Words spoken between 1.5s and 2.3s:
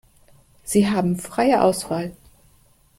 Auswahl.